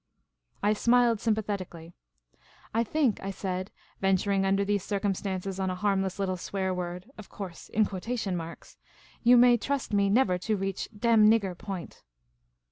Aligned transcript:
"I 0.63 0.73
smiled 0.73 1.19
sympathetically." 1.19 1.93
I 2.73 2.83
think," 2.83 3.19
I 3.21 3.29
said, 3.29 3.69
venturing 3.99 4.47
under 4.47 4.65
these 4.65 4.81
circumstances 4.83 5.59
on 5.59 5.69
a 5.69 5.75
harndess 5.75 6.17
little 6.17 6.37
.swear 6.37 6.73
word— 6.73 7.11
of 7.19 7.29
course, 7.29 7.69
in 7.69 7.85
quotation 7.85 8.35
marks 8.35 8.77
—"you 9.23 9.37
may 9.37 9.57
trust 9.57 9.93
me 9.93 10.09
never 10.09 10.39
to 10.39 10.57
reach' 10.57 10.89
damn 11.01 11.29
nigger' 11.29 11.55
point." 11.55 12.01